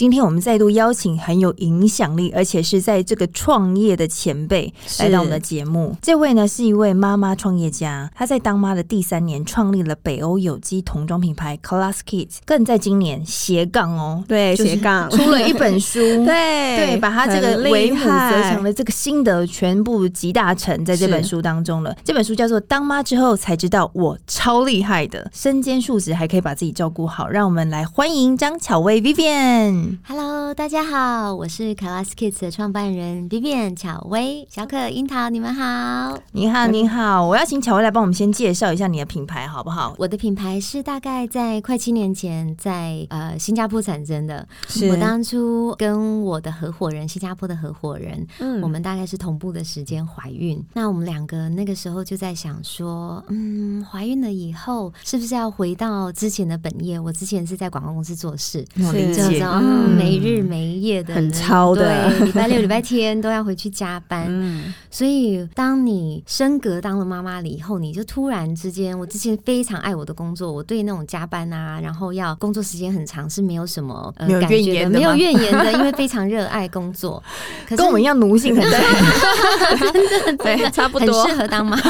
[0.00, 5.94] 今天我们再度邀请很有影响力，而且是在这个创业的前辈来到我们的节目。
[6.00, 21.94] 这位呢是一位妈妈创业家，她在当妈的第三年创立了北欧有机童装品牌 Class Kids，更在今年斜杠哦，对，斜杠出了一本书， 对对，把他这个为母则强的这个心得全部集大成在这本书当中了。
[22.02, 27.28] 这本书叫做《当妈之后才知道我超厉害的》，身兼数职还可以把自己照顾好。
[27.28, 29.89] 让我们来欢迎张巧薇 Vivian。
[30.06, 39.94] Hello，大家好，我是 Class Kids 的创办人 Vivian 巧薇，小可樱桃，你们好，你好，你好，我要请巧薇来帮我们先介绍一下你的品牌，好不好？
[39.98, 44.88] 我的品牌是大概在快七年前在呃新加坡产生的，是。
[44.88, 56.98] 我当初跟我的合伙人，新加坡的合伙人，嗯，我们大概是同步的时间怀孕，那我们两个那个时候就在想说，嗯，怀孕了以后是不是要回到之前的本业？
[56.98, 59.40] 我之前是在广告公司做事，理解。
[59.42, 64.26] 嗯，没日没夜的，很超的，对，礼拜六、礼拜天都要回去加班。
[64.28, 77.22] 嗯，所以当你升格当了妈妈了以后，你就突然之间，我之前非常爱我的工作，我对那种加班啊，然后要工作时间很长是没有什么呃感觉的，没有怨言的，因为非常热爱工作，
[77.64, 81.82] 可是跟我们一样奴性很 的 对，差不多，很适合当妈妈。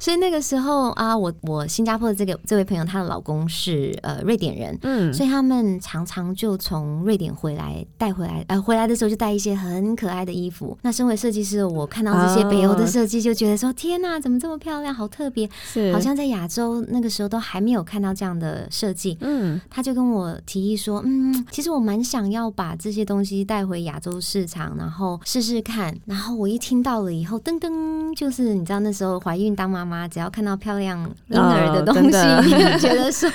[0.00, 10.76] 所以那个时候啊，我我新加坡的这个这位朋友，她的老公是呃瑞典人，嗯，所以他们常常就从瑞典回来带回来，呃，回来的时候就带一些很可爱的衣服。
[10.82, 19.16] 那身为设计师，我看到这些北欧的设计，就觉得说、哦、天哪，怎么这么漂亮，好特别， 是好像在亚洲那个时候都还没有看到这样的设计。
[19.20, 25.96] 嗯，他就跟我提议说，嗯，其实我蛮想要把这些东西带回亚洲市场，然后试试看。
[26.06, 30.98] 然后我一听到了以后，噔噔，就是你知道那时候怀孕当妈妈，只要看到漂亮
[31.28, 33.30] 婴儿的东西，哦、你 就觉得说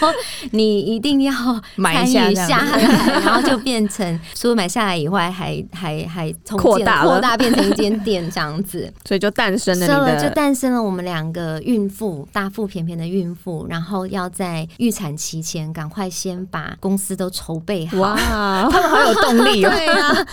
[0.51, 1.33] 你一定要
[1.75, 2.57] 买一下，下。
[2.59, 18.15] 来， 然后就变成除了买下来以外，还还还扩大扩大变成一间店这样子， 所以就诞生了，了就诞生了我们两个孕妇，大腹便便的孕妇，然后要在预产期前赶快先把公司都筹备好，哇，
[18.71, 20.25] 他们好有动力哦，对啊，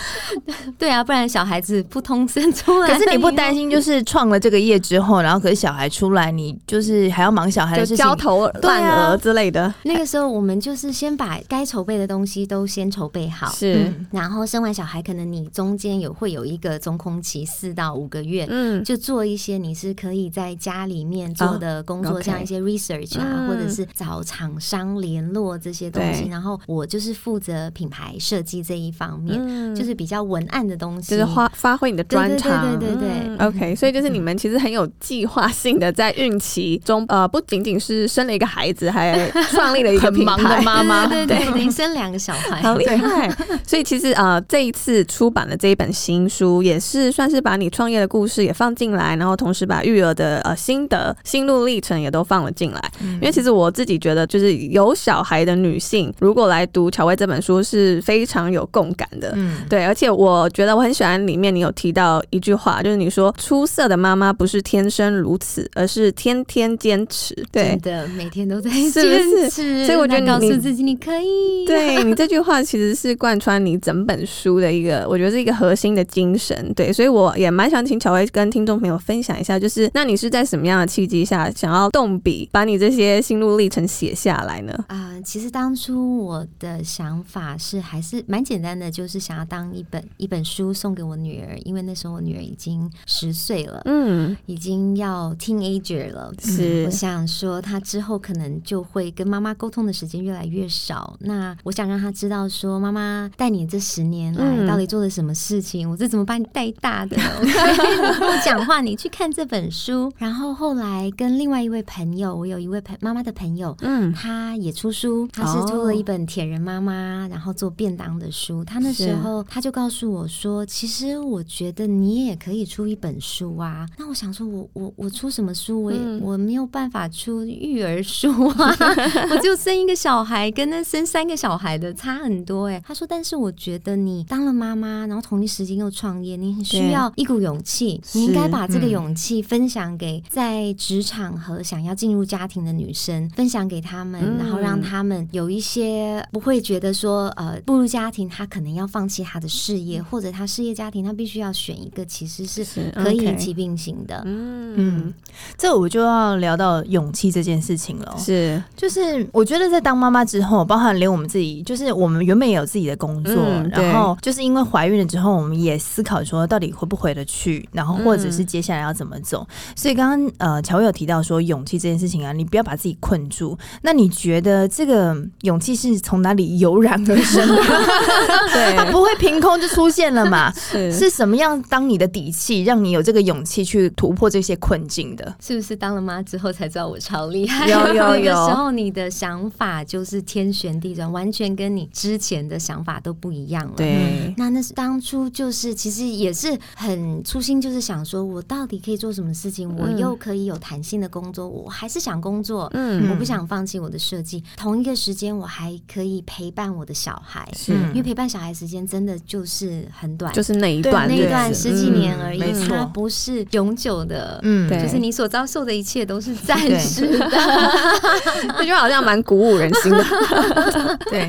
[0.79, 9.75] 对啊，不然小孩子扑通生出来，可是你不担心就是创了这个业之后，然后可是小孩出来，你就是还要忙小孩的事情，焦头烂额之类的、啊。
[9.83, 26.27] 那个时候我们就是先把该筹备的东西都先筹备好，是、嗯，然后生完小孩，可能你中间有会有一个中空期四到五个月，嗯，就做一些你是可以在家里面做的工作，哦、像一些 research 啊，嗯、或者是找厂商联络这些东西。
[26.29, 33.47] 然后我就是负责品牌设计这一方面，嗯、就是比较文案的东西，就是发发挥你的专长，对对对对，对、嗯。
[33.47, 40.61] OK，所以就是你们其实很有计划性的在孕期中，呃，不仅仅是生了一个孩子，还创立了一个品牌。
[40.65, 42.61] 妈妈，对对对，生两个小孩。
[42.61, 43.29] 好厉害！
[43.65, 52.81] 所以其实呃，这一次出版的这一本新书，也是算是把你创业的故事也放进来，然后同时把育儿的呃心得、心路历程也都放了进来。
[53.01, 53.13] 嗯。
[53.15, 59.33] 因为其实我自己觉得，就是有小孩的女性，如果来读乔薇这本书，是非常有共感的。
[59.35, 59.85] 嗯，对。
[59.85, 67.35] 而且我觉得我很喜欢里面你有提到一句话，就是你说出色的妈妈不是天生如此，而是天天坚持。
[67.51, 69.85] 对的，每天都在坚持。
[69.85, 71.44] 所以我觉得你告诉自己你可以。
[71.65, 76.73] 对你这句话其实是贯穿你整本书的一个， 我觉得是一个核心的精神。
[76.75, 84.73] 对，所以我也蛮想请巧薇跟听众朋友分享一下，就是那你是在什么样的契机下想要动笔把你这些心路历程写下来呢？
[84.87, 107.49] 啊、呃，其实当初我的想法是还是蛮简单的，就是想要当一本一本书送给我女儿，因为那时候我女儿已经十岁了，嗯，已经要 teenager 了，是，我想说她之后可能就会跟妈妈沟通的时间越来越少，那我想让他知道说，妈妈带你这十年来到底做了什么事情，嗯、我是怎么把你带大的，跟
[108.27, 110.11] 我讲话，你去看这本书。
[110.17, 118.63] 然后后来跟另外一位朋友，我有一位朋妈妈的朋友，嗯，他也出书，他是出了一本铁人妈妈，然后做便当的书。
[118.63, 123.85] 他那时候他就告诉我说，其实我觉得你也可以出一本书啊。
[123.97, 125.83] 那我想说我，我我我出什么书？
[125.83, 128.75] 我也、嗯、我没有办法出育儿书啊，
[129.31, 132.79] 我就生一个小孩，跟那生三三个小孩的差很多哎。
[132.85, 152.63] 他说，但是我觉得你当了妈妈，然后同一时间又创业，你很需要一股勇气，你应该把这个勇气分享给在职场和想要进入家庭的女生，分享给他们，然后让他们有一些不会觉得说，呃，步入家庭他可能要放弃他的事业，或者他事业家庭他必须要选一个其实是
[152.93, 154.21] 可以一起并行的。
[154.27, 154.75] 嗯。
[154.77, 155.13] 嗯，
[155.57, 158.15] 这我就要聊到勇气这件事情了。
[158.19, 169.45] 是，就是我觉得在当妈妈之后，包含连我们自己，就是我们原本也有自己的工作，嗯、然后就是因为怀孕了之后，我们也思考说到底回不回得去，然后或者是接下来要怎么走。
[169.49, 173.57] 嗯、所以刚刚呃，乔薇有提到说勇气这件事情啊，你不要把自己困住。
[173.81, 177.55] 那你觉得这个勇气是从哪里油然而生的？
[178.53, 180.51] 对，它不会凭空就出现了嘛？
[180.55, 185.35] 是是什么样当你的底气，让你有这个勇气去突破这些困境的？
[185.39, 187.67] 是不是当了妈之后才知道我超厉害？
[187.67, 193.73] 有有有， 时候你的想法就是天旋地转，完全跟你之前的想法都不一样了。
[193.77, 193.95] 对，
[194.27, 204.43] 嗯、那那是当初就是其实也是很初心，就是想说我到底可以做什么事情，嗯、我又可以有弹性的工作，我还是想工作，嗯，我不想放弃我的设计。
[204.55, 217.29] 同一个时间，我还可以陪伴我的小孩，是因为陪伴小孩时间真的就是很短，就是那一段那一段十几年而已，嗯、它不是永久的，嗯，就是你所遭受的一切都是暂时的。
[218.57, 220.03] 这句话好像蛮鼓舞人心的。
[221.09, 221.27] 对，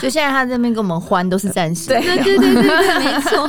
[0.00, 3.46] 就现在他这边跟我们欢都是暂时的，对对对对对，没错。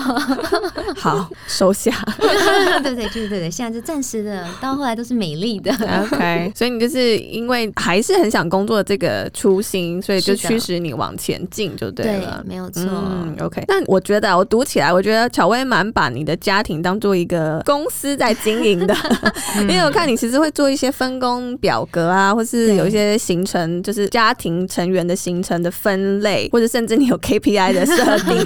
[0.98, 1.92] 好，收下。
[2.20, 5.72] 对对对对对，现在就暂时的，到后来都是美丽的。
[6.04, 12.42] OK，所以你就是因为还是很想工作的这个初心，所以就驱使你往前进就对了。
[12.44, 12.84] 对，没有错。
[12.86, 13.64] 嗯，OK。
[13.68, 18.96] 那我觉得我读起来，我觉得乔薇蛮把你的家庭当做一个公司在经营的，
[19.62, 28.46] 因为我看你其实会做一些分工表格啊，或是有一些行程，就是家庭成员的行程的分类， 或者甚至你有 KPI 的设定，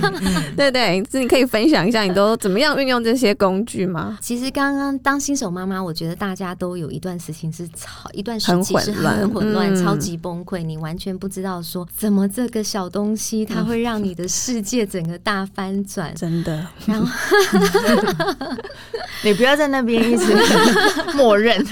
[0.55, 4.17] 对 对，是你可以分享一下你都怎么样运用这些工具吗？
[4.21, 16.65] 其实刚刚当新手妈妈，我觉得大家都有一段时间是超一段时期是很混乱、超级崩溃，你完全不知道说怎么这个小东西它会让你的世界整个大翻转，真的。
[16.85, 17.07] 然后
[19.23, 20.25] 你不要在那边一直
[21.15, 21.63] 默认。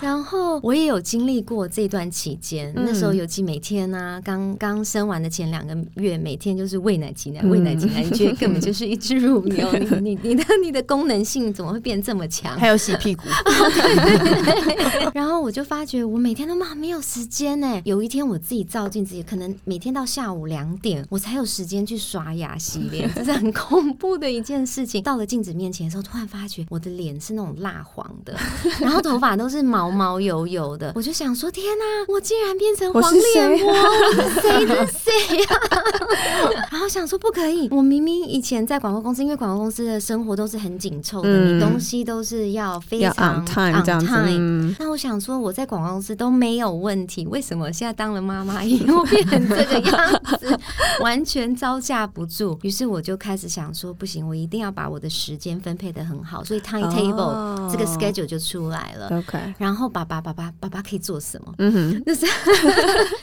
[0.00, 12.58] 然后我也有经历过这段期间，那时候尤其每天呢、啊，刚刚生完的前两个月，每天就是喂奶、挤奶、喂奶、挤奶，你觉得根本就是一只乳牛， 你你你的你的功能性怎么会变这么强？
[12.58, 13.22] 还有洗屁股。
[15.14, 17.80] 然后我就发觉，我每天都忙没有时间呢。
[17.84, 25.02] 有一天我自己照镜子，可能每天到下午两点，我才有时间去刷牙洗脸，这是很恐怖的一件事情。
[25.02, 28.34] 到了镜子面前的时候，突然发觉我的脸是那种蜡黄的，
[28.80, 33.72] 然后头发都是毛毛油油的，我就想说：天哪，我竟然变成黄脸婆！
[34.40, 35.46] 谁的谁呀？
[36.70, 44.06] 然后想说不可以，我明明以前在广告公司，因为广告公司的生活都是很紧凑的，你东西都是要非常 on time 这样子。
[44.78, 50.58] 那我想说，我在广告公司都没有问题，为什么现在当了妈妈以后变成这个样子，
[51.00, 52.58] 完全招架不住？
[52.62, 59.08] 于是我就开始想说，不行，我一定要把我的时间分配的很好，所以 timetable 这个 schedule 就出来了。
[59.18, 61.52] OK，然后爸爸爸爸爸爸可以做什么？
[61.58, 62.26] 嗯哼，就是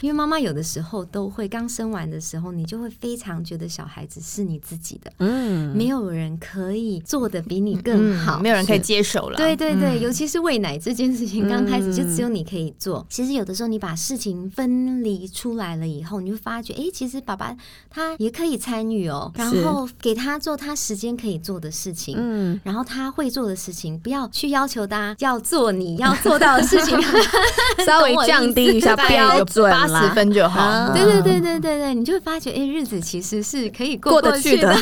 [0.01, 9.37] 因为妈妈有的时候都会刚生完的时候，你就会非常觉得小孩子是你自己的，嗯，没有人可以做的比你更好，没有人可以接手了。
[9.37, 13.05] 对对对，尤其是喂奶这件事情，刚开始就只有你可以做。
[13.09, 17.55] 其实有的时候你把事情分离出来了以后，你会发觉，哎，其实爸爸
[17.89, 26.97] 他也可以参与哦，然后给他做他时间可以做的事情，嗯，然后他会做的事情，不要去要求他要做你要做到的事情，
[27.85, 30.88] 稍微 降低一下标准，八十分就好。
[30.93, 34.73] 对对对对对对，你就会发觉，哎，日子其实是可以过得去的，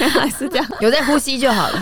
[0.00, 1.80] 原来 是这样，有在呼吸就好了。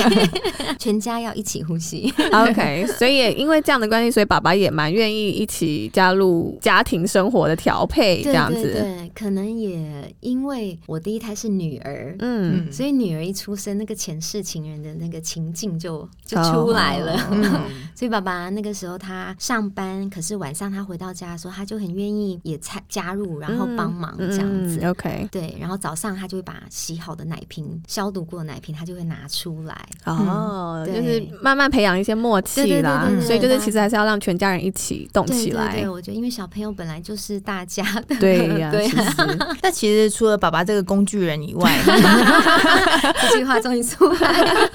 [0.78, 2.12] 全家要一起呼吸。
[2.32, 8.62] OK，所以也因为这样的关系，所以爸爸也蛮愿意一起加入家庭生活的调配，这样子。
[8.62, 17.12] 对，可能也因为我第一胎是女儿，嗯，所以女儿一出生，那个前世情人的那个情境就就出来了。
[17.12, 17.42] Oh, 嗯、
[17.94, 22.09] 所以爸爸那个时候他上班，可是晚上他回到家的时候，他就很愿意
[22.42, 24.78] 也参加入，然后帮忙这样子。
[24.78, 29.74] 嗯嗯、OK，对，然后早上他就会把洗好的奶瓶、消毒过的奶瓶，他就会拿出来。
[30.04, 33.08] 哦，嗯、就是慢慢培养一些默契啦。
[33.20, 35.72] 所以就是其实还是要让全家人一起动起来。
[35.72, 38.16] 对，我觉得因为小朋友本来就是大家的。
[38.20, 38.88] 对呀，对。
[39.62, 41.70] 那其实除了爸爸这个工具人以外
[43.30, 44.70] 这句话终于出来了。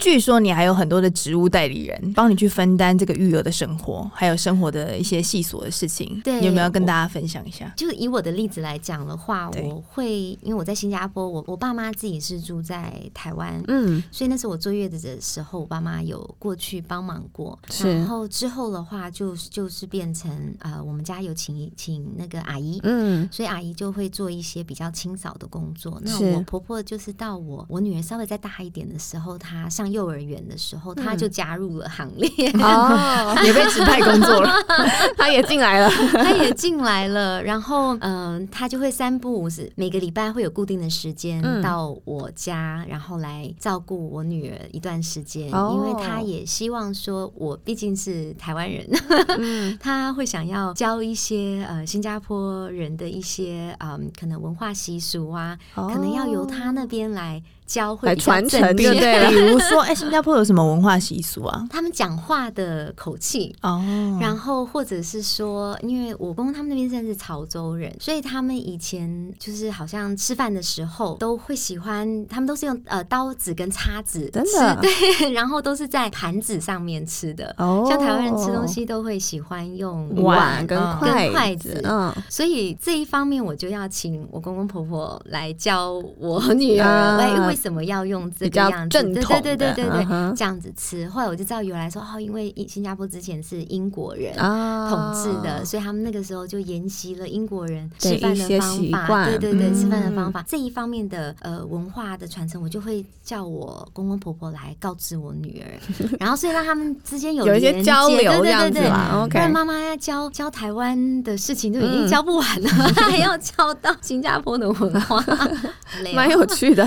[0.00, 6.20] 据说你还有很多的职务代理人，帮你去分担这个育儿的生活，还有生活的一些细琐的事情。
[6.22, 7.72] 对，有没有跟大家分享一下？
[7.76, 17.58] 就以我的例子来讲的话，我会因为我在新加坡，我我爸妈自己是住在台湾，嗯，所以那时候我坐月子的时候，我爸妈有过去帮忙过。
[17.82, 26.00] 然后之后的话，就就是变成呃，我们家有请请那个阿姨，嗯，所以阿姨就会做一些比较清扫的工作。
[26.04, 32.30] 那我婆婆就是到我我女儿稍微再大一点的时候，她上幼儿园的时候，她就加入了行列，
[32.62, 34.52] 哦， 也被指派工作了，
[35.16, 35.90] 她也进来了，
[36.26, 37.42] 她也进来了。
[37.42, 48.86] 然后嗯，他就会三不五时，每个礼拜会有固定的时间到我家，然后来照顾我女儿一段时间，因为他也希望说，我毕竟是台湾人，
[49.78, 57.42] 他会想要教一些呃新加坡人的一些嗯可能文化习俗啊，可能要由他那边来。
[57.66, 59.28] 教会传承，对不对？
[59.28, 61.66] 比如说，哎，新加坡有什么文化习俗啊？
[61.68, 63.54] 他们讲话的口气。
[63.62, 63.82] 哦，
[64.20, 77.52] 然后或者是说，因为我公公他们那边现在是潮州人，所以他们以前就是好像吃饭的时候都会喜欢，他们都是用呃刀子跟叉子吃，对，然后都是在盘子上面吃的。
[77.58, 89.02] 哦，像台湾人吃东西都会喜欢用碗跟筷筷子，嗯，所以这一方面我就要请我公公婆婆来教我女儿，哎，为什么要用这个样子？
[89.02, 91.08] 对对对对对，这样子吃。
[91.08, 99.24] 后来我就知道，原来说哦，因为新加坡之前是英国人统治的，所以他们那个时候就沿袭了英国人吃饭的方法。
[99.24, 105.66] 对对对，吃饭的方法这一方面的呃文化的传承，我就会叫我公公婆婆来告知我女儿，
[106.20, 109.26] 然后所以让他们之间有有一些交流这样子嘛。
[109.28, 115.24] 不然妈妈要教教台湾的事情就已经教不完了， 还要教到新加坡的文化，
[116.14, 116.86] 蛮有趣的。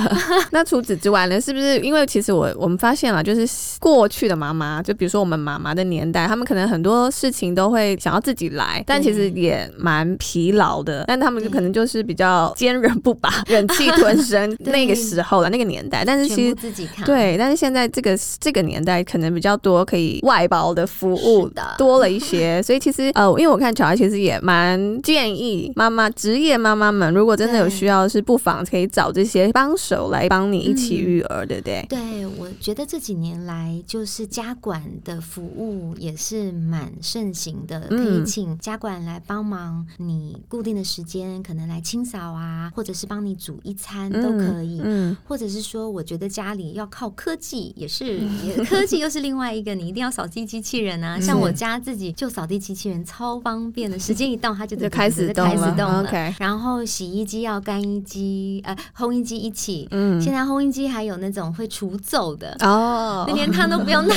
[0.59, 1.39] 那除此之外呢？
[1.39, 3.47] 是不是因为其实我我们发现了，就是
[3.79, 11.05] 过去的妈妈，就比如说我们妈妈的年代，他们可能很多事情都会想要自己来，但其实也蛮疲劳的。
[11.07, 16.03] 但他们就可能就是比较坚韧不拔、 忍气吞声 那个时候了那个年代。
[16.03, 31.85] 但是其实自己看对，但是现在这个这个年代可能比较多可以外包的服务的多了一些，所以其实呃，因为我看乔安其实也蛮建议妈妈职业妈妈们，如果真的有需要，是不妨可以找这些帮手来帮你一起育儿，对不对？
[31.89, 44.81] 对，我觉得这几年来，就是家管的服务也是蛮盛行的，可以请家管来帮忙，你固定的时间可能来清扫啊，或者是帮你煮一餐都可以。
[44.83, 51.19] 嗯，或者是说，我觉得家里要靠科技，也是 也科技又是另外一个，你一定要扫地机器人啊。
[51.19, 56.03] 像我家自己就扫地机器人超方便的，时间一到它就 就开始动了。
[56.03, 59.87] OK，然后洗衣机要干衣机呃烘衣机一起。
[59.91, 64.15] 嗯，现在烘衣机还有那种会除皱的哦，连汤都不用 拿，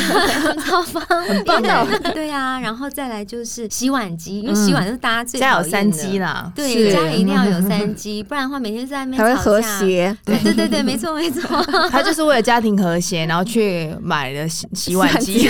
[0.65, 2.13] 超方便，很棒的。
[2.13, 10.17] 对啊，然后再来就是洗碗机，因为洗碗是大家最家有三机啦，对，家里一定要有三 机，不然的话每天在外面还会和谐。
[10.25, 11.43] 对对对对，没错没错，
[11.91, 15.49] 他就是为了家庭和谐，然后去买了洗洗碗机。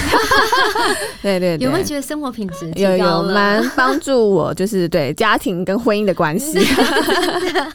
[1.22, 4.52] 对对，有没有觉得生活品质有有蛮帮助我？
[4.54, 6.58] 就是对家庭跟婚姻的关系。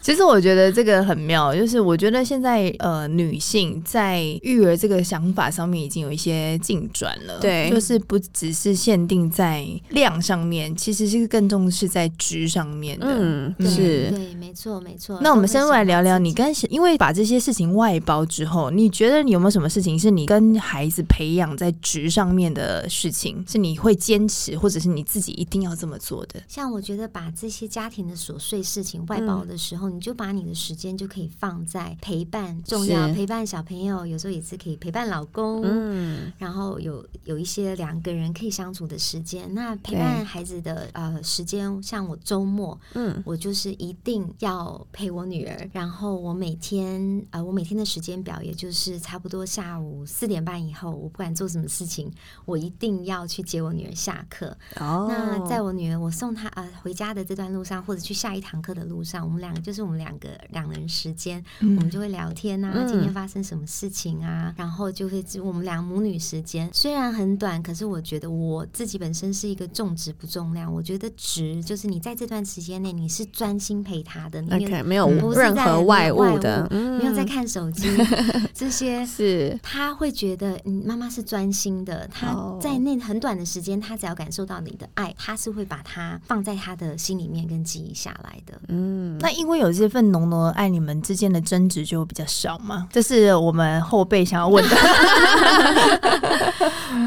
[0.01, 15.19] 其实我觉得这个很妙，就是我觉得现在呃女性在育儿这个想法上面已经有一些进转了，对，就是不只是限定在量上面，其实是更重视在值上面的，嗯，是，对，没错，没错。
[15.21, 26.41] 那我们先来聊聊你跟，因为把这些事情外包之后，你觉得你有没有什么事情是你跟孩子培养在值上面的事情，是你会坚持，或者是你自己一定要这么做的？
[26.47, 39.51] 像我觉得把这些家庭的琐碎事情外包的时候，嗯、你就把你的时间就可以放在陪伴，重要陪伴小朋友，有时候也是可以陪伴老公，嗯，然后有有一些两个人可以相处的时间。
[39.53, 45.69] 那陪伴孩子的呃时间，像我周末，嗯，我就是一定要陪我女儿。
[45.71, 52.11] 然后我每天呃，我每天的时间表，也就是差不多下午四点半以后，我不管做什么事情，
[52.45, 54.55] 我一定要去接我女儿下课。
[54.79, 70.71] 哦，那在我女儿我送她呃回家的这段路上，或者去下一堂课的路上，我们两个就是我们两个两人时间，嗯、我们就会聊天啊，今天发生什么事情啊，然后就会我们俩母女时间虽然很短，可是我觉得我自己本身是一个重质不重量。
[70.71, 82.07] 我觉得值就是你在这段时间内你是专心陪他的，你没有、okay, 没有任何外物的，没有在看手机，嗯、 这些是他会觉得嗯妈妈是专心的。
[82.13, 88.59] 他在那很短的时间，他只要感受到你的爱，他是会把它放在他的心里面跟记忆下来的。
[88.67, 92.46] 嗯，那因为有这份浓浓的爱，你们之间的争执就比较少。
[92.47, 92.87] 少吗？
[92.91, 94.75] 这是我们后辈想要问的。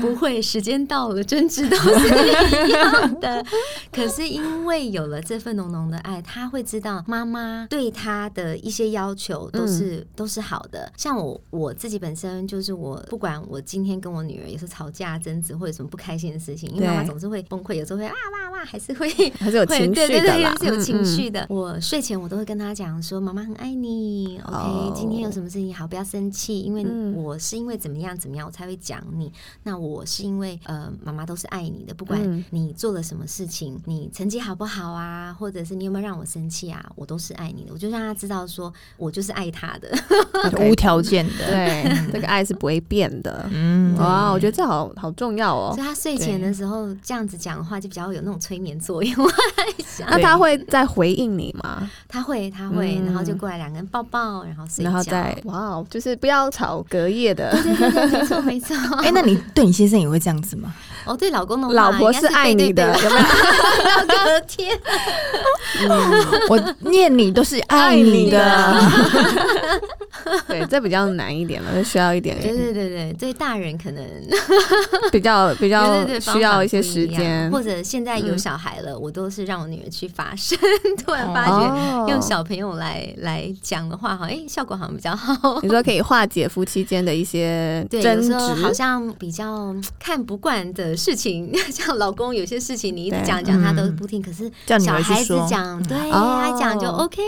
[0.00, 3.44] 不会，时间到了，争执都是一样的。
[3.92, 10.90] 可是因为有了这份浓浓的爱，他会知道妈妈对他的一些要求都是、嗯、都是好的。
[10.96, 21.40] 像我我自己本身就是我，不管我今天跟我女儿也是吵架争执或者什么不开心的事情，因为妈妈总是会崩溃，有时候会啊哇哇，还是会 还是有情绪的，对对对，还是有情绪的。
[21.42, 26.84] 嗯嗯，我睡前我都会跟他讲说，妈妈很爱你，OK，、哦、今天有什么事情好，不要生气，因为
[27.14, 29.32] 我是因为怎么样怎么样，我才会讲你。
[29.62, 37.72] 那我是因为呃，妈妈都是爱你的，不管你做了什么事情，嗯、你成绩好不好啊，或者是你有没有让我生气啊，我都是爱你的。
[37.72, 39.90] 我就让他知道说，我就是爱他的，
[40.60, 43.48] 无条件的，对， 这个爱是不会变的。
[43.50, 45.72] 嗯，哇，我觉得这好好重要哦。
[45.74, 49.30] 所以他睡前的时候这样子讲的话，就比较有那种催眠作用。
[50.00, 51.90] 那他会再回应你吗？
[52.08, 54.90] 他会，他会，然后就过来两个人抱抱，然后睡觉。
[55.44, 57.50] 哇，就是不要吵隔夜的。
[57.62, 58.76] 对对对，没错没错。
[59.02, 60.72] 哎，那你对你先生也会这样子吗？
[61.06, 63.22] 哦，对老公的，老婆是爱你的，有没有？
[64.20, 64.78] 我的天，
[66.48, 68.76] 我念你都是爱你的。
[70.46, 72.38] 对，这比较难一点了，就需要一点。
[72.40, 74.04] 对对对对，对大人可能
[75.10, 80.58] 比较 比较需要一些时间，或者现在有小孩了，我都是让我女儿去发声。
[81.02, 85.60] 突然发觉用小朋友来来讲的话，好像哎效果好像比较好。
[85.62, 97.22] 你说可以化解夫妻间的一些 争执，好像比较看不惯的事情， 像老公有些事情你一直讲讲他都不听，可是小孩子讲，对他讲就 OK。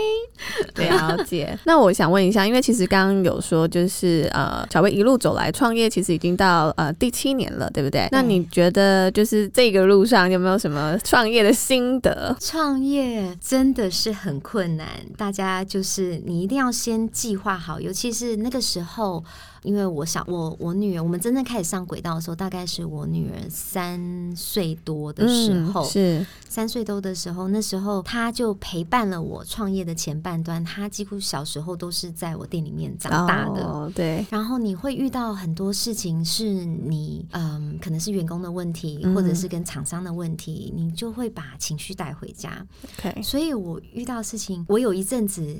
[0.75, 1.57] 了解。
[1.65, 8.07] 那我想问一下，因为其实刚刚有说，就是呃，小薇一路走来创业，其实已经到呃第七年了，对不对？
[8.11, 12.35] 那你觉得就是这个路上有没有什么创业的心得？
[12.39, 14.87] 创业真的是很困难，
[15.17, 19.23] 大家就是你一定要先计划好，尤其是那个时候。
[19.63, 30.61] 因为我想，我我女儿，我们真正开始上轨道的时候，大概是我女儿三岁多的时候，嗯、是三岁多的时候，那时候她就陪伴了我创业的前半段。
[30.65, 34.25] 她几乎小时候都是在我店里面长大的，哦、对。
[34.29, 42.67] 然后你会遇到很多事情，是你嗯，可能是员工的问题，或者是跟厂商的问题，嗯、你就会把情绪带回家。
[43.01, 43.23] Okay.
[43.23, 45.57] 所以我遇到事情，我有一阵子。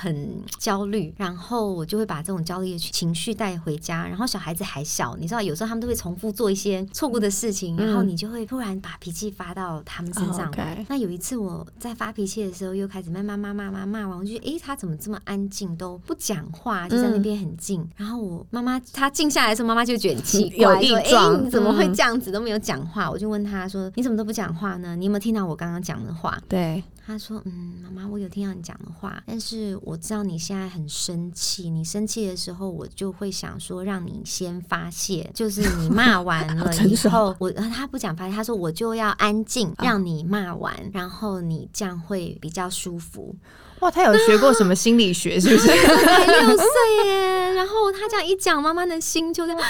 [0.00, 4.06] 很焦虑，然后我就会把这种焦虑的情绪带回家。
[4.06, 10.46] 然后小孩子还小，你知道，有时候他们都会重复做一些错误的事情，然后你就会突然把脾气发到他们身上。
[10.46, 10.56] Oh.
[10.88, 17.86] 那有一次我在发脾气的时候，又开始慢慢骂骂骂骂完，我就觉得，诶，他怎么这么安静，都不讲话，就在那边很静。
[17.96, 23.10] 然后我妈妈她静下来的时候，妈妈就觉得很奇怪，说，哎，你怎么会这样子都没有讲话？
[23.10, 24.96] 我就问他说，你怎么都不讲话呢？
[24.96, 26.38] 你有没有听到我刚刚讲的话？
[26.48, 26.82] 对。
[27.06, 31.70] 他说：“嗯，妈妈，我有听到你讲的话，但是我知道你现在很生气。
[31.70, 43.34] 你生气的时候，我就会想说，让你先发泄，就是你骂 完了以后，我他不讲发泄，他说我就要安静，让你骂完，然后你这样会比较舒服。
[43.80, 45.40] 哇，他有学过什么心理学？
[45.40, 45.68] 是不是？
[45.68, 46.66] 才 六岁
[47.06, 47.54] 耶。
[47.54, 49.60] 然后他这样一讲，妈妈的心就这样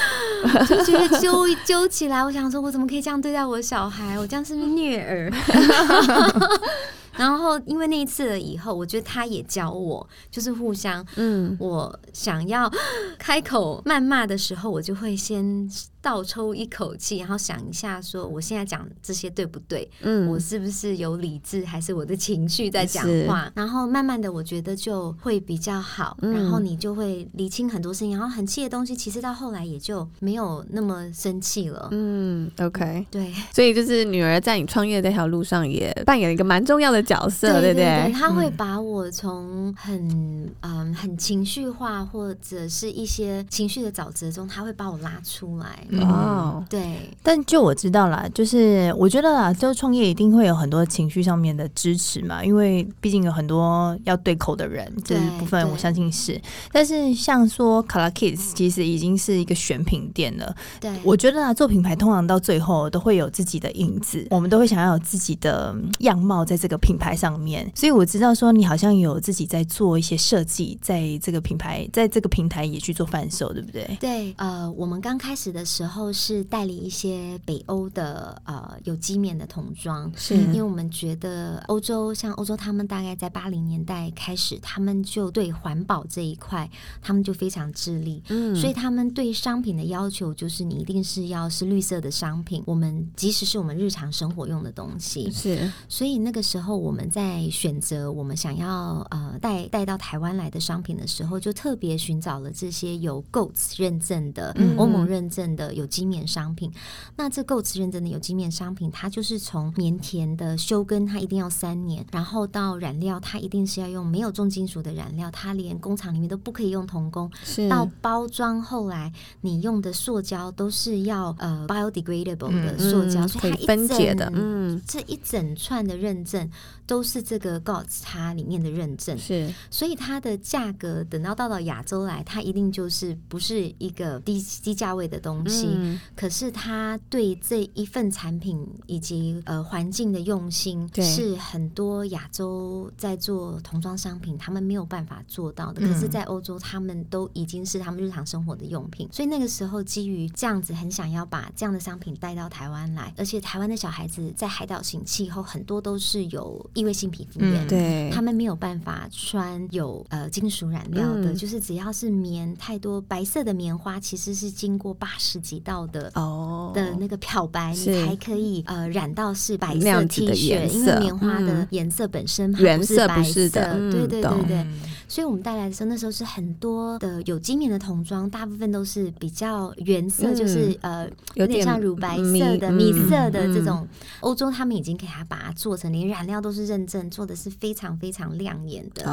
[0.67, 2.25] 就觉得揪一揪起来。
[2.25, 4.19] 我想说，我怎么可以这样对待我的小孩？
[4.19, 5.31] 我这样是不是虐儿？”
[7.13, 11.05] 然后，因为那一次了以后，我觉得他也教我，就是互相。
[11.17, 12.71] 嗯，我想要
[13.19, 15.69] 开口谩骂的时候，我就会先。
[16.03, 19.89] 倒抽一口气，然后想一下，说我现在讲这些对不对？
[20.01, 23.51] 嗯，我是不是有理智，还是我的情绪在讲话？
[23.55, 26.17] 然后慢慢的，我觉得就会比较好。
[26.23, 31.89] 嗯、然后你就会理清很多事情，然后很气的东西，其实到后来也就没有那么生气了。
[31.91, 33.33] 嗯，OK，对。
[33.53, 38.11] 所以就是女儿在你创业这条路上也扮演了一个蛮重要的角色，对不对，对？
[38.11, 45.87] 对，她会把我从很嗯很情绪化或者是一些情绪的沼泽中，她会把我拉出来。
[45.99, 56.41] 哦，嗯、对，但就我知道啦，就是我觉得啦，就创业一定会有很多情绪上面的支持嘛，因为毕竟有很多要对口的人，这一部分我相信是。
[56.73, 67.71] 但是像说 KalaKids 其实已经是一个选品店了，对，我觉得啊，做品牌通常到最后都会有自己的影子，我们都会想要有自己的样貌在这个品牌上面。
[67.75, 73.97] 所以我知道说你好像有自己在做一些设计，在这个品牌，在这个平台也去做贩售，对不对？
[74.01, 80.37] 对，呃，我们刚开始的时时候是代理一些北欧的呃有机棉的童装，是。
[80.37, 106.71] 因为我们觉得欧洲像欧洲，他们大概在八零年代开始，他们就对环保这一块，他们就非常致力，嗯，所以他们对商品的要求就是你一定是要是绿色的商品，我们即使是我们日常生活用的东西，是，所以那个时候我们在选择我们想要呃带带到台湾来的商品的时候，就特别寻找了这些有 GOATS 认证的欧盟认证的有机棉商品。
[106.71, 106.75] 嗯、
[107.17, 117.31] 那这 GOTS 认证的有机棉商品，它就是从棉田的休耕，它一定要三年，然后到染料，它一定是要用没有重金属的染料，它连工厂里面都不可以用童工。
[117.43, 117.69] 是。
[117.69, 126.51] 到包装后来你用的塑胶都是要呃 biodegradable 的塑胶，嗯、所以它一分解的，嗯，这一整串的认证
[126.87, 166.71] 都是这个 GOTS 它里面的认证，是，所以它的价格等到到到亚洲来，它一定就是不是一个低低价位的东西，嗯、可是他对这一份产品以及呃环境的用心，是很多亚洲在做童装商品他们没有办法做到的，可是，在欧洲他们都已经是他们日常生活的用品，所以那个时候基于这样子，很想要把这样的商品带到台湾来，而且台湾的小孩子在海岛型气候很多都是有异位性皮肤炎，对，他们没有办法穿有呃金属染料的，就是只要是棉太多白色的棉花，其实是经过八十几道的哦。
[166.73, 174.67] 的那个漂白，你才可以呃染到是白色 T 恤，因为棉花的颜色本身原色不是的，对对对对。
[175.11, 183.87] 所以我们带来的时候，那时候是很多的有机棉的童装，大部分都是比较原色，就是呃有点像乳白色的、米色的这种。
[184.21, 189.05] 欧洲他们已经给它把它做成，连染料都是认证，做的是非常非常亮眼的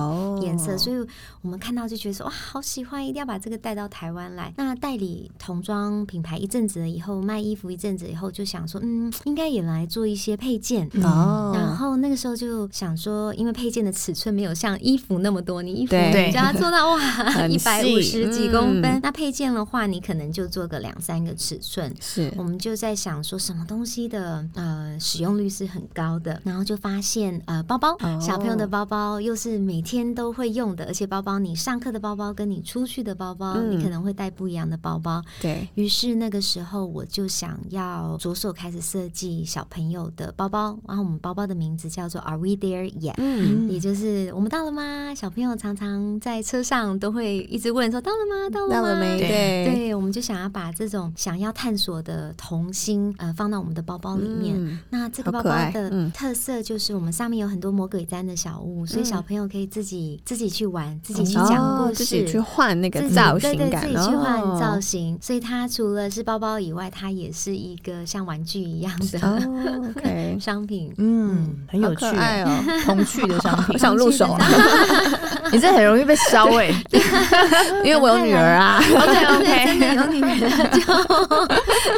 [0.43, 0.77] 颜色。
[0.77, 1.07] 所以
[1.41, 4.53] 我们看到就觉得说哇，好喜欢，一定要把这个带到台湾来。
[4.55, 10.87] 那代理童装品牌一阵子了以后，卖衣服一阵子以后，就想说嗯，应该也来做一些配件。
[11.01, 11.53] 哦。
[11.55, 16.99] 然后那个时候就想说，因为配件的尺寸没有像衣服那么多，你衣服对，只要做到哇
[17.47, 21.93] 一百五十几公分，嗯、那配件的话，你可能就做个两三个尺寸。
[21.99, 35.23] 是，我们就在想说什么东西的呃使用率是很高的，然后就发现呃包包，哦、小朋友的包包又是每天都会用的，而且包包你上课的包包跟你出去的包包，嗯、你可能会带不一样的包包。
[35.41, 43.15] 对，于是那个时候我就想要着手开始设计小朋友的包包，然后我们包包的名字叫做 Are We There Yet？
[43.17, 45.13] 嗯，也就是我们到了吗？
[45.15, 46.07] 小朋友常常。
[46.19, 48.49] 在车上都会一直问说，到了吗？
[48.51, 48.75] 到了吗？
[48.75, 49.19] 到了没？
[49.19, 54.55] 对，对，我们就想要把这种想要探索的童心呃放到我们的包包里面。
[54.57, 65.15] 嗯、那这个包包的特色就是我们上面有很多魔鬼毡的小物，嗯、所以小朋友可以自己自己去玩，自己去讲故事，自己去换那个造型感，对对，自己去换造型。
[65.15, 70.93] 哦、所以它除了是包包以外，它也是一个像玩具一样的、哦 okay、商品。
[70.97, 74.45] 嗯，很有趣哦，童趣的商品， 我想入手啊。
[75.51, 76.69] 你这很容易被烧哎，
[77.83, 78.81] 因为我有女儿啊。
[78.89, 80.93] OK OK，真的有女儿就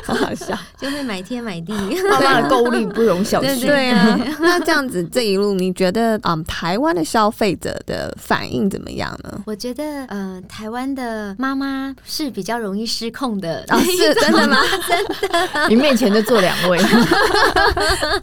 [0.13, 1.73] 好好笑，就会买天买地。
[2.09, 3.59] 妈妈的购物力不容小觑。
[3.65, 9.41] 对啊，那这样子这一路，你觉得嗯，台湾的消费者的反应怎么样呢？
[9.45, 13.63] 我觉得呃，台湾的妈妈是比较容易失控的。
[13.67, 14.57] 啊，是 真的吗？
[14.87, 15.67] 真的。
[15.69, 16.79] 你面前就坐两位，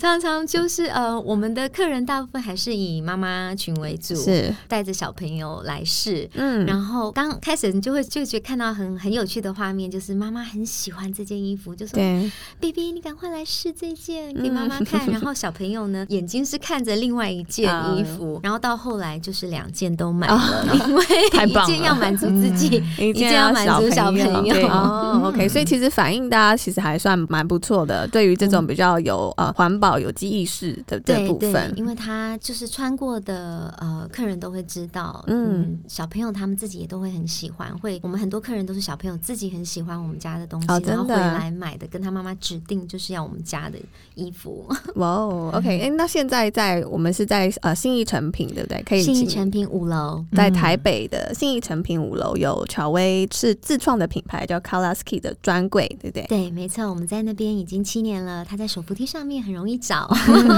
[0.00, 5.25] 常常就是呃，我们的客人大部分还是以妈妈群为主，是带着小朋友
[5.64, 12.30] 来试，嗯，然后刚开始你就会就觉得看到很很有趣的画面，就是妈妈很喜欢这件衣服，就说对。
[12.60, 15.06] ：“baby，你赶快来试这件给妈妈看。
[15.10, 21.04] ”然后小朋友呢，眼睛是看着另外一件衣服，然后到后来就是两件都买了， 因为
[21.46, 24.56] 一件要满足自己， 一件要满足小朋友。
[24.68, 43.78] 哦，OK，所以其实反应大家其实还算蛮不错的，对于这种比较有呃环保有机意识的这部分，因为他就是穿过的呃客人都会知道，嗯，小朋友他们自己也都会很喜欢，会我们很多客人都是小朋友自己很喜欢我们家的东西，然后回来买的，跟他妈妈指定就是要我们家的
[44.14, 44.66] 衣服。
[44.96, 48.82] 哇哦，OK，哎，那现在在我们是在呃信义成品对不对？
[48.84, 56.26] 可以信义成品五楼，在台北的信义成品五楼有乔威是自创的品牌叫 Kalaski 的专柜，对不对？
[56.26, 60.10] 对，没错，我们在那边已经七年了，他在手扶梯上面很容易找，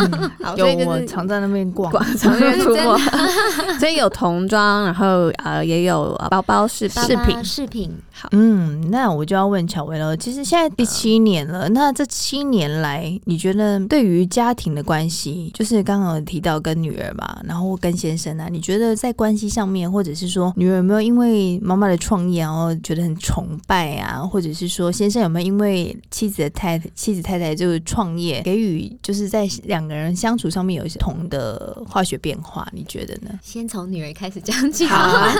[0.56, 2.82] 有我常在那边逛，常在出没，
[3.78, 4.47] 所以有同。
[4.48, 7.94] 装，然后呃也有包包饰饰品饰品。
[8.10, 10.16] 好，嗯，那我就要问巧薇了。
[10.16, 33.30] 其实现在第七年了，那这七年来，你觉得对于家庭的关系，就是刚刚有提到跟女儿嘛，然后跟先生啊，你觉得在关系上面，或者是说女儿有没有因为妈妈的创业然后觉得很崇拜啊，或者是说先生有没有因为妻子的太太妻子太太就是创业给予就是在两个人相处上面有一些同的化学变化，你觉得呢？
[33.42, 34.86] 先从女儿开始讲起。
[34.86, 35.34] 好啊，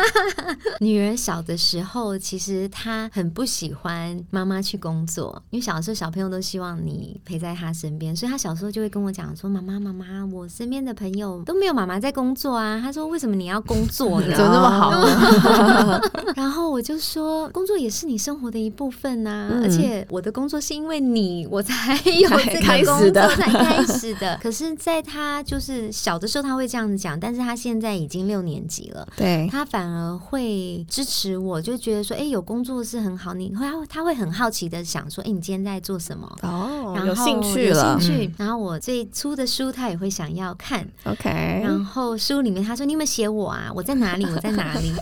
[0.80, 14.37] 女儿小的时候，其实她很不喜欢妈妈去工作，因为小时候小朋友都希望你陪在她身边，所以她小时候就会跟我讲说：“妈妈，妈妈，我身边的朋友都没有妈妈在工作啊。”她说：“为什么你要工作呢？
[14.37, 16.00] 怎么那么好？”
[16.37, 24.38] 然后我就说：“工作也是你生活的一部分呐、啊，嗯、而且我的工作是因为你，我才有这个工作 才开始的。
[24.42, 33.35] 可是，在她就是小的时候，她会这样子讲，但是她现在已经六年级了。”对，他反而会支持我，就觉得说，哎、欸，有工作是很好。
[33.35, 36.27] 你会，他会很好奇的想说，哎、欸，你今天在做什么？
[36.42, 38.31] 哦，然后有兴趣兴趣。
[38.37, 40.87] 然后我最初的书，他也会想要看。
[41.05, 41.29] OK。
[41.62, 43.70] 然后书里面他说，你有没有写我啊？
[43.74, 44.24] 我在哪里？
[44.24, 44.92] 我在哪里？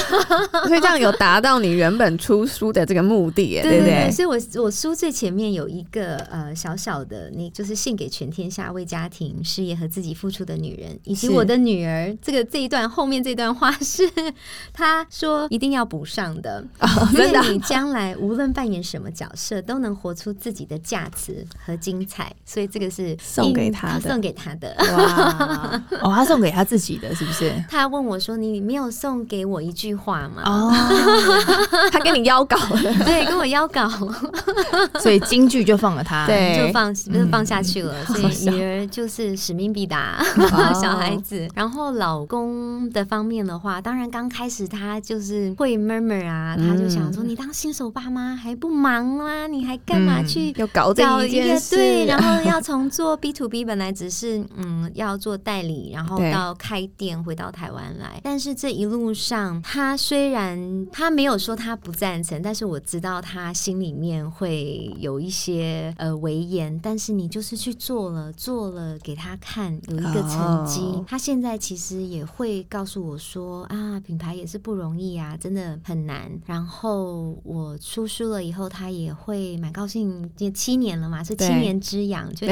[0.66, 4.10] 所以这样有达到你原本出书的这个目的，对不对，对？
[4.10, 12.16] 所以我我书最前面有一个呃小小的，你就是献给全天下为家庭事业和自己付出的女人，以及我的女儿。
[12.20, 13.50] 这个这一段后面这段。
[13.50, 14.08] 话是
[14.72, 16.64] 他说一定要补上的，
[17.12, 22.32] 因为你将来无论扮演什么角色，都能活出自己的价值和精彩。
[22.44, 24.74] 所以这个是送给他的，送给他的。
[24.78, 27.52] 哇，哦，他送给他自己的是不是？
[27.68, 30.72] 他问我说：“你没有送给我一句话吗？”哦，
[31.90, 33.88] 他跟你邀稿了，对，跟我邀稿，
[35.00, 38.04] 所以京剧就放了他，对，就放就放下去了。
[38.06, 40.24] 所以女儿就是使命必达，
[40.80, 43.40] 小孩子，然后老公的方面。
[43.40, 49.46] 的话，当然刚开始他就是会 murmur 啊，他就想说：“你当新手爸妈还不忙啊？
[49.46, 51.74] 你还干嘛去 要搞这一件事？
[51.74, 58.20] 对，然后要从做 B to B 本来只是嗯要做代理，然后到开店回到台湾来。
[58.22, 66.78] 但是这一路上，他虽然他没有说他不赞成，但是我知道他心里面会有一些呃为言。
[66.82, 71.02] 但是你就是去做了，做了给他看，有一个成绩。
[71.08, 73.60] 他现在其实也会告诉我说。
[73.70, 76.30] 啊，品牌也是不容易啊，真的很难。
[76.46, 82.46] 然后我出书了以后，他也会蛮高兴，就七年了嘛，是七年之痒，就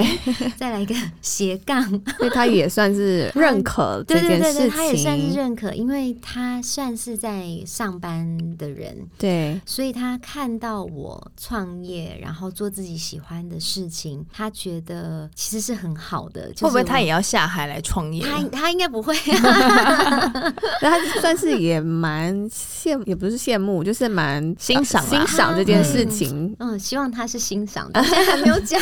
[0.56, 1.82] 再来一个 斜杠，
[2.18, 4.38] 所以他也算是认可这件事情。
[4.38, 16.52] 对对对，他也算是认可，因为他算是在上班的人，对，所以他看到我创业，然后做自己喜欢的事情，他觉得其实是很好的。
[16.52, 18.22] 就是、会不会他也要下海来创业？
[18.22, 19.16] 他他应该不会。
[20.80, 26.54] 他算是也蛮羡，也不是羡慕，就是蛮欣赏欣赏这件事情。
[26.58, 28.80] 嗯，希望他是欣赏的， 现在还没有讲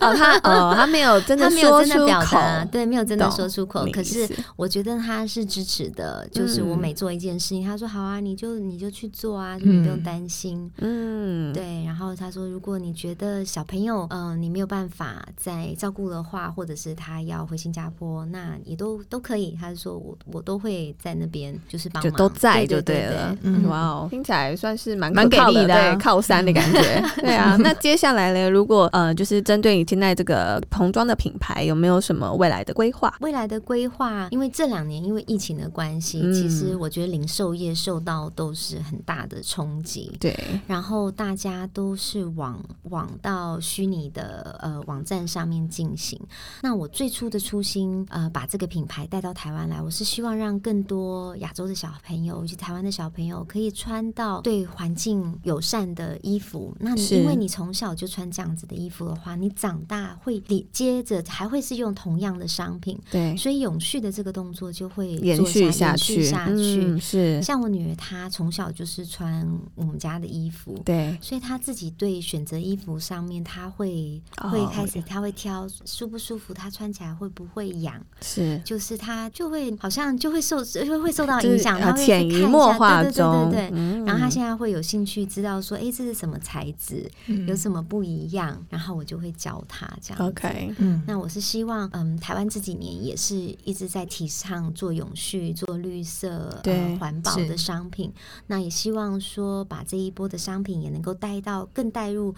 [0.00, 2.38] 哦，他哦，他没有真的说出口，
[2.70, 3.86] 对，没有真的说出口。
[3.92, 10.70] 可是我觉得他是支持的，就是我每做一件事情，他说好啊，你就你就去做啊，你不用担心。
[10.78, 11.84] 嗯，对。
[11.84, 19.56] 然后他说，如果你觉得小朋友嗯你没有办法再照顾的话，或者是他要回新加坡，那也都都可以。
[19.60, 21.26] 他说我我都会在那。
[21.26, 23.36] 边就是帮忙，就都在就对了。
[23.68, 27.02] 哇哦，听起来算是蛮蛮给力的，对，靠山的感觉。
[27.20, 28.48] 对啊，那接下来呢？
[28.48, 33.12] 如果呃，就是针对你现在这个童装的品牌，有没有什么未来的规划？
[33.20, 40.16] 未来的规划，因为这两年因为疫情的关系，嗯、其实我觉得零售业受到都是很大的冲击。
[40.20, 46.18] 对，然后大家都是往往到虚拟的呃网站上面进行。
[46.62, 51.36] 那我最初的初心，呃，把这个品牌带到台湾来，我是希望让更多。
[51.38, 56.74] 亚洲的小朋友以及台湾的小朋友可以穿到对环境友善的衣服。
[56.80, 60.40] 那你因为你从小就穿这样子的衣服的话，你长大会
[60.72, 66.24] 接着还会是用同样的商品，对，所以永续的这个动作就会延续下去。
[66.24, 67.42] 下去、嗯、是。
[67.42, 81.12] 像我女儿，她从小就是穿我们家的衣服，对，所以她自己对选择衣服上面，她会会开始，她会挑舒不舒服，她穿起来会不会痒，是，就是她就会好像就会受就会。
[81.16, 84.04] 受到影响，他会潜移默化中，对对对对对。
[84.04, 87.10] 然后他现在会有兴趣知道说，哎，这是什么材质，
[87.46, 90.28] 有什么不一样，然后我就会教他这样。
[90.28, 98.12] OK，嗯，那我是希望，嗯，台湾这几年也是一直在提倡做永续、做绿色、对环保的商品。
[98.48, 102.34] 那也希望说，把这一波的商品也能够带到更带入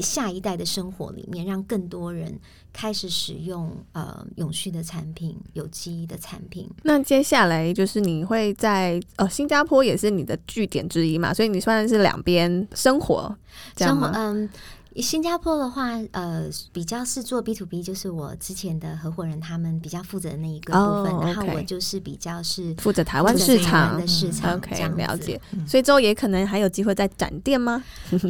[0.00, 2.40] 下一代的生活里面，让更多人。
[2.72, 6.68] 开始使用呃永续的产品、有机的产品。
[6.82, 13.36] 那接下来来就是你会在呃新加坡也是你的据点之一嘛，所以你算是两边生活，
[13.76, 14.10] 这样吗？
[14.16, 14.48] 嗯。
[14.96, 21.24] 新加坡的话，呃，比较是做 B to B，就是我之前的合伙人他们比较负责的那一个部分，oh.
[21.24, 24.54] 然后我就是比较是负责台湾市场的市场。
[24.56, 25.40] OK，了解。
[25.66, 27.82] 所以之后也可能还有机会再展店吗？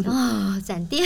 [0.06, 1.04] 哦，展店，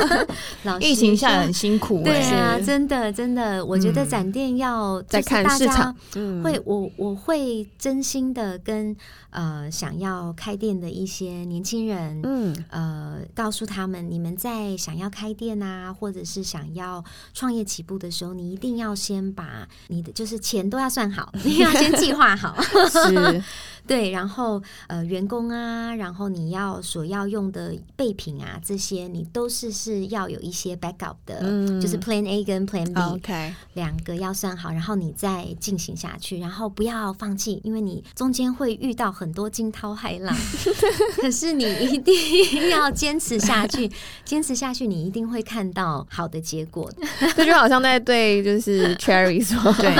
[0.78, 5.94] 疫情下很辛苦，对啊，真的真的，我觉得展店要再看市场，
[6.42, 8.94] 会我我会真心的跟
[9.30, 14.76] 呃想要开店的一些年轻人，嗯，呃，告诉他们你们在。
[14.82, 22.60] 想要开店啊，或者是想要创业起步的时候，你一定要先把你的就是钱都要算好， 你要先计划好。
[22.90, 23.44] 是。
[23.86, 40.36] 对，然后呃，员工啊，然后你要所要用的备品啊，这些你都是是要有一些 backup 的，嗯，就是 Plan A 跟 Plan B，OK，两个要算好，然后你再进行下去，然后不要放弃，因为你中间会遇到很多惊涛骇浪，
[41.20, 42.14] 可是你一定
[42.70, 43.90] 要坚持下去，
[44.24, 47.06] 坚持下去，你一定会看到好的结果的。
[47.34, 49.92] 这就好像在对就是 Cherry 说，对，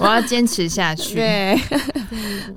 [0.00, 1.60] 我要坚持下去，对，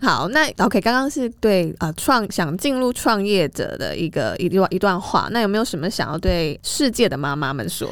[0.02, 0.30] 好。
[0.37, 5.28] 那 OK，刚刚是对啊，创想进入创业者的一个一段一段话。
[5.32, 7.90] 那有没有什么想要对世界的妈妈们说？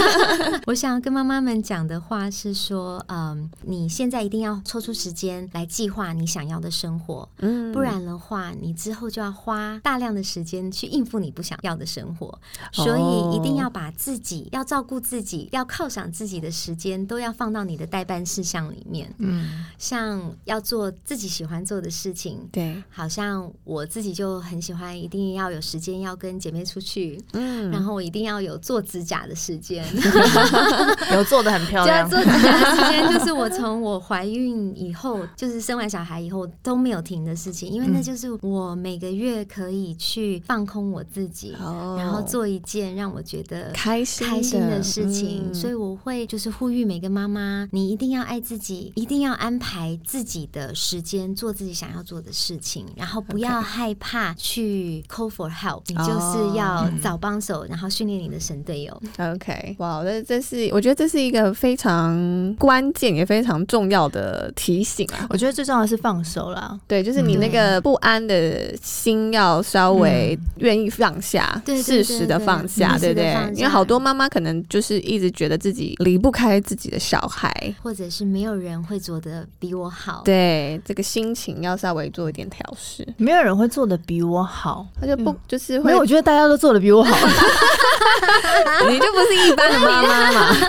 [0.66, 12.36] 我想要跟妈妈们讲的话是说，嗯，你现在一定要抽出时间来计划你想要的生活，嗯，不然的话，你之后就要花大量的时间去应付你不想要的生活。
[12.72, 19.08] 所以一定要把自己要照顾自己、要犒赏自己的时间都要放到你的代办事项里面。
[19.18, 21.75] 嗯，像要做自己喜欢做。
[21.76, 29.84] 做的事情，对，好像我自己就很喜欢，一定要有时间要跟姐妹出去，嗯，然后我一定要有做指甲的时间
[31.12, 32.08] 有做的很漂亮。
[32.08, 45.52] 做指甲的时间就是我从我怀孕以后，就是生完小孩以后都没有停的事情，因为那就是我每个月可以去放空我自己，哦，然后做一件让我觉得开心开心的事情。
[45.52, 51.65] 所以我会就是呼吁每个妈妈，你一定要爱自己，一定要安排自己的时间做自己。
[51.66, 55.88] 自己想要做的事情，然后不要害怕去 call for help，、okay.
[55.88, 57.70] 你就是要找帮手，oh.
[57.72, 59.02] 然后训练你的神队友。
[59.18, 65.26] OK，哇，这这是我觉得这是一个非常关键也非常重要的提醒啊！
[65.28, 73.54] 我觉得最重要的是放手啦，对，就是你那个不安的心要稍微愿意放下，适、嗯、时的放下，对不对，对？
[73.56, 81.55] 因为好多妈妈可能就是一直觉得自己离不开自己的小孩，或者是没有人会做的比我好，对这个心情。
[81.58, 85.86] 你要稍微做一点调试，没有人会做的比我好，他就不、嗯、就是会。
[85.86, 87.16] 没有，我觉得大家都做的比我好，
[88.88, 90.56] 你就不是一般的妈妈嘛。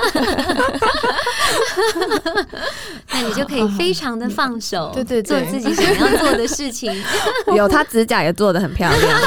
[3.10, 6.94] 那你就可以非常的放手， 对对对，做自己想要做的事情。
[7.56, 9.20] 有，他指甲也做的很漂亮。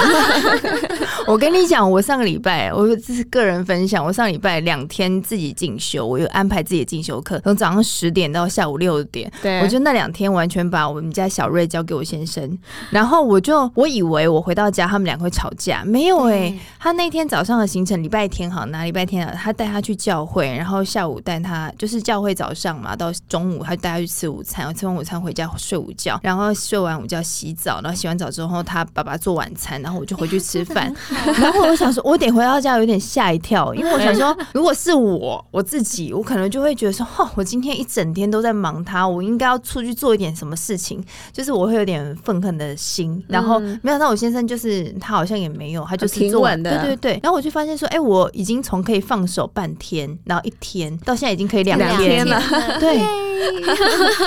[1.26, 9.30] 我跟你讲，我上个礼拜，我这是个人分享，我上礼拜两天自己进修，我有安排自己的进修课，从早上十点到下午六点。
[9.42, 12.58] 对，我就那两天完全把我们家小瑞交给我先生，
[12.90, 19.34] 然后我就我以为我回到家他们俩会吵架，没有哎、欸，他那天早上的行程，礼拜天好，哪礼拜天啊？
[19.34, 30.86] 他带他去教会，然后下午带他就是教会早上嘛，到中午他带他去吃午餐，吃完午餐回家睡午觉，然后睡完午觉洗澡，然后洗完澡之后他爸爸做晚餐，然后我就回去吃饭。
[30.86, 43.22] 欸 然后我想说，我得回到家有点吓一跳，因为我想说，如果是我我自己，我可能就会觉得说，哦，我今天一整天都在忙他，我应该要出去做一点什么事情，就是我会有点愤恨的心。
[43.28, 47.20] 然后没想到我先生就是他好像也没有，他就是挺稳的，对对对。
[47.22, 52.42] 然后我就发现说，哎，我已经从可以放手半天，然后一天到现在已经可以两天，天了，
[52.78, 53.00] 对，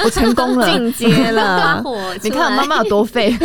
[0.04, 1.84] 我成功了， 进阶了。
[2.24, 3.36] 你看我妈妈有多废，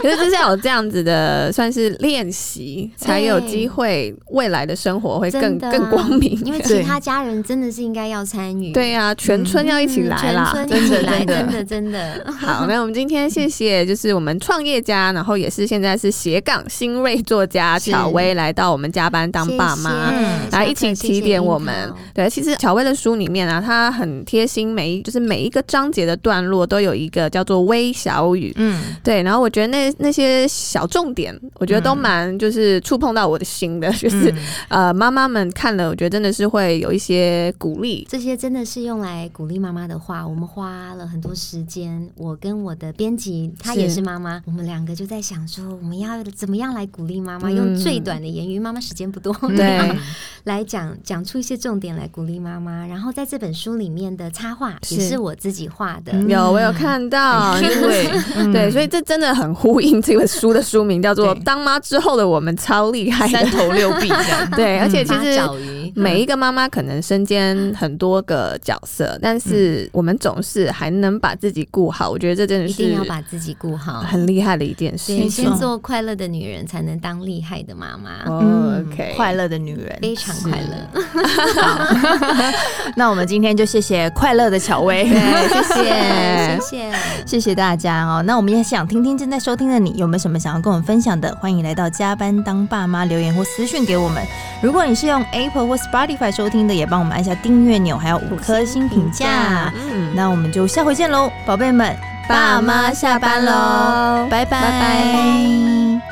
[0.00, 1.50] 可是就是要有这样子的。
[1.52, 6.32] 算是练习，才有机会未来的生活会更更光明。
[6.44, 8.72] 因为其他家人真的是应该要参与。
[8.72, 10.52] 对呀、啊，全村要一起来啦！
[10.54, 11.91] 嗯、真的，真的，真的，真的。
[12.36, 20.12] 好，那我们今天谢谢，就是我们创业家，然后也是现在是斜杠新锐作家乔薇来到我们加班当爸妈，
[20.50, 21.92] 来一起提点我们。
[22.14, 28.52] 对，其实乔薇的书里面啊，她很贴心，每一就是每一个章节的段落都有一个叫做微小语。
[28.56, 29.22] 嗯，对。
[29.22, 31.32] 然后我觉得那那些小重点。
[31.58, 34.34] 我觉得都蛮就是触碰到我的心的， 嗯、就是
[34.68, 38.06] 呃妈妈们看了，我觉得真的是会有一些鼓励。
[38.10, 41.71] 这些真的是用来鼓励妈妈的话，我们花了很多时间。
[42.16, 49.94] 我跟我的编辑，她也是妈妈，我们两个就在想说，我们要怎么样来鼓励妈妈，用最短的言语，妈妈时间不多，对，
[50.44, 52.86] 来讲讲出一些重点来鼓励妈妈。
[52.86, 56.12] 然后在这本书里里面的插画也是我自己画的。
[56.28, 58.08] 有，我有看到， 因为
[58.52, 64.50] 对，所以这真的很呼应这本书的书名，叫做《当妈之后的我们超厉害》，三头六臂这样。
[64.54, 65.34] 对，而且其实
[65.94, 72.08] 每一个妈妈可能身兼很多个角色，但是我们总是还能把自己顾好。
[72.10, 75.28] 我觉得这真的是一定要把自己顾好，很厉害的一件事。
[75.28, 78.22] 先做快乐的女人，才能当厉害的妈妈。
[78.26, 81.02] OK，快乐的女人非常快乐。
[82.96, 86.92] 那我们今天就谢谢快乐的巧薇，谢谢， 谢谢，
[87.26, 88.22] 谢谢大家哦。
[88.26, 91.34] 那我们也想听听正在收听的你有没有什么想要跟我们分享的？
[91.36, 94.22] 欢迎来到加班当爸妈留言或私讯给我们。
[94.62, 99.72] 如果你是用 Apple 或 Spotify 收听的，也帮我们按下订阅钮，还有五颗星评价。
[99.74, 101.96] 嗯，那我们就下回见喽，宝贝们，
[102.28, 104.60] 爸妈下班喽，拜拜。
[104.60, 106.11] 拜拜。